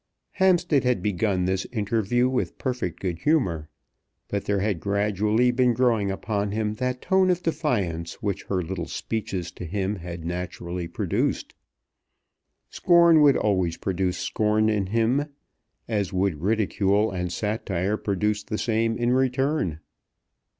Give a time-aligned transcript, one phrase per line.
[0.31, 3.69] Hampstead had begun this interview with perfect good humour;
[4.29, 8.87] but there had gradually been growing upon him that tone of defiance which her little
[8.87, 11.53] speeches to him had naturally produced.
[12.71, 15.25] Scorn would always produce scorn in him,
[15.87, 19.81] as would ridicule and satire produce the same in return.